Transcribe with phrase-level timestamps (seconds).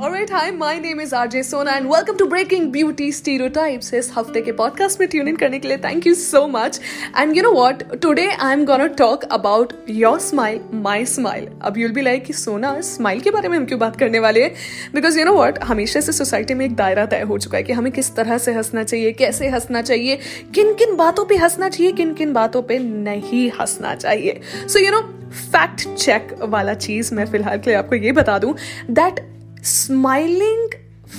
[0.00, 3.92] Alright, hi, my name is RJ Sona and welcome to Breaking Beauty Stereotypes.
[3.94, 6.80] इस हफ़्ते के podcast में tune in करने के लिए thank you so much
[7.18, 11.78] and you know what today I am gonna talk about your smile my smile अब
[11.78, 14.54] you'll be like कि Sona smile के बारे में हम क्यों बात करने वाले हैं?
[14.94, 17.72] बिकॉज़ यू नो व्हाट हमेशा से सोसाइटी में एक दायरा तय हो चुका है कि
[17.72, 20.18] हमें किस तरह से हंसना चाहिए कैसे हंसना चाहिए
[20.54, 24.40] किन किन बातों पर हंसना चाहिए किन किन बातों पर नहीं हंसना चाहिए.
[24.68, 28.54] So you know fact check वाला चीज़ मैं फ़िलहाल के लिए आपको ये बता दूँ
[28.90, 30.68] that smiling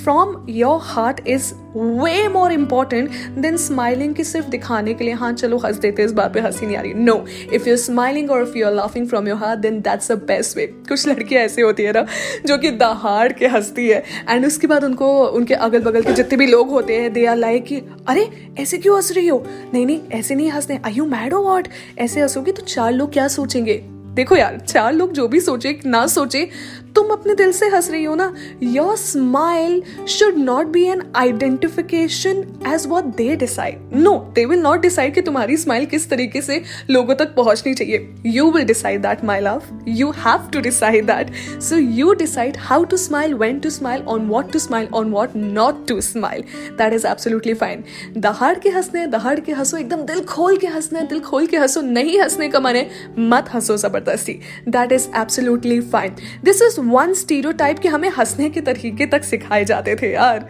[0.04, 5.32] from your heart is way more important than smiling की सिर्फ़ दिखाने के लिए हाँ
[5.32, 8.42] चलो हंस देते इस बात पे हँसी नहीं आ रही। नो इफ़ यू स्माइलिंग और
[8.42, 11.62] if you are laughing from your heart then that's a best way कुछ लड़कियाँ ऐसी
[11.62, 12.06] होती है ना,
[12.46, 16.38] जो कि दहाड़ के हंसती है। एंड उसके बाद उनको, उनके अगल बगल के जितने
[16.38, 17.76] भी लोग होते हैं दे आर लाइक कि,
[18.08, 19.46] अरे, ऐसे क्यों हंस रही हो?
[19.74, 23.12] नहीं नहीं, ऐसे नहीं हँसते। आई यू मैड हो वॉट ऐसे हंसोगे तो चार लोग
[23.12, 23.84] क्या सोचेंगे?
[23.86, 26.50] देखो यार, चार लोग जो भी सोचे, ना सोचे
[26.96, 28.32] तुम अपने दिल से हंस रही हो ना?
[28.62, 34.80] Your smile should not be an identification as what they decide no they will not
[34.80, 39.24] decide कि तुम्हारी स्माइल किस तरीके से लोगों तक पहुंचनी चाहिए। You will decide that
[39.24, 43.70] my love you have to decide that so you decide how to smile when to
[43.70, 46.44] smile on what to smile on what not to smile
[46.78, 47.84] that is absolutely fine
[48.16, 51.80] दहाड़ के हंसने, दहाड़ के हंसो, एकदम दिल खोल के हंसने, दिल खोल के हंसो,
[51.80, 52.86] नहीं हंसने का माने
[53.18, 54.32] मत हंसो ज़बरदस्ती.
[54.68, 59.64] That is absolutely fine this is one stereotype कि हमें हंसने के तरीके तक सिखाए
[59.64, 60.46] जाते थे यार।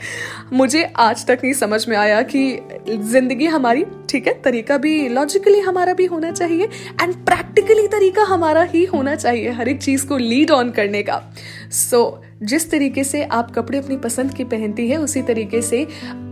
[0.53, 2.45] मुझे आज तक नहीं समझ में आया कि
[2.89, 6.69] ज़िंदगी हमारी ठीक है तरीका भी लॉजिकली हमारा भी होना चाहिए
[7.03, 11.21] एंड प्रैक्टिकली तरीका हमारा ही होना चाहिए हर एक चीज़ को लीड ऑन करने का।
[11.71, 15.83] सो so, जिस तरीके से आप कपड़े अपनी पसंद की पहनती है उसी तरीके से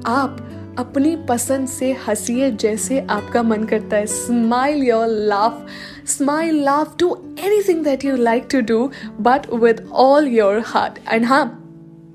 [0.06, 0.46] आप
[0.78, 5.66] अपनी पसंद से हंसिए जैसे आपका मन करता है। Smile your laugh
[6.06, 7.36] smile laugh to
[7.68, 8.90] anything that you like to do
[9.20, 11.56] but with all your heart and हाँ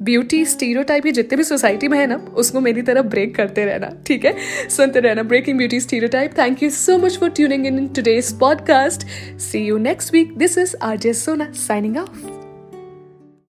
[0.02, 3.90] ब्यूटी स्टीरियोटाइप ये जितने भी सोसाइटी में है ना, उसको मेरी तरफ़ ब्रेक करते रहना,
[4.08, 4.36] ठीक है?
[4.70, 9.08] सुनते रहना breaking beauty stereotype thank you so much for tuning in today's podcast
[9.40, 12.35] see you next week this is R J Sona signing off